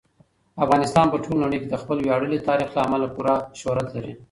[0.63, 4.13] افغانستان په ټوله نړۍ کې د خپل ویاړلي تاریخ له امله پوره شهرت لري.